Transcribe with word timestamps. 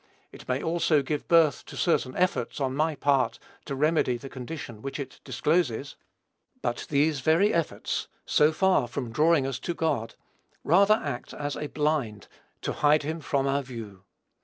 It 0.31 0.47
may, 0.49 0.63
also, 0.63 1.03
give 1.03 1.27
birth 1.27 1.63
to 1.65 1.77
certain 1.77 2.15
efforts, 2.15 2.59
on 2.59 2.75
my 2.75 2.95
part, 2.95 3.37
to 3.65 3.75
remedy 3.75 4.17
the 4.17 4.29
condition 4.29 4.81
which 4.81 4.99
it 4.99 5.19
discloses; 5.23 5.95
but 6.63 6.87
these 6.89 7.19
very 7.19 7.53
efforts, 7.53 8.07
so 8.25 8.51
far 8.51 8.87
from 8.87 9.11
drawing 9.11 9.45
us 9.45 9.59
to 9.59 9.75
God, 9.75 10.15
rather 10.63 10.95
act 11.05 11.35
as 11.35 11.55
a 11.55 11.67
blind 11.67 12.27
to 12.63 12.73
hide 12.73 13.03
him 13.03 13.19
from 13.19 13.45
our 13.45 13.61
view. 13.61 14.03